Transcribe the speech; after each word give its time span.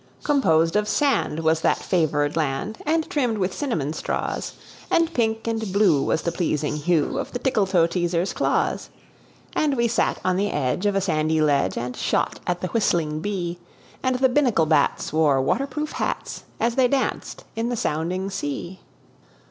Composed 0.23 0.75
of 0.75 0.87
sand 0.87 1.41
was 1.41 1.61
that 1.61 1.77
favored 1.77 2.35
land, 2.35 2.79
And 2.87 3.07
trimmed 3.07 3.37
with 3.37 3.53
cinnamon 3.53 3.93
straws; 3.93 4.53
And 4.89 5.13
pink 5.13 5.45
and 5.47 5.71
blue 5.71 6.01
was 6.01 6.23
the 6.23 6.31
pleasing 6.31 6.75
hue 6.77 7.19
Of 7.19 7.33
the 7.33 7.37
Tickletoeteaser's 7.39 8.33
claws. 8.33 8.89
And 9.53 9.77
we 9.77 9.87
sat 9.87 10.19
on 10.25 10.37
the 10.37 10.49
edge 10.49 10.87
of 10.87 10.95
a 10.95 11.01
sandy 11.01 11.39
ledge 11.39 11.77
And 11.77 11.95
shot 11.95 12.39
at 12.47 12.61
the 12.61 12.69
whistling 12.69 13.19
bee; 13.19 13.59
And 14.01 14.15
the 14.17 14.29
Binnacle 14.29 14.65
bats 14.65 15.13
wore 15.13 15.39
water 15.39 15.67
proof 15.67 15.91
hats 15.91 16.45
As 16.59 16.73
they 16.73 16.87
danced 16.87 17.43
in 17.55 17.69
the 17.69 17.77
sounding 17.77 18.31
sea. 18.31 18.79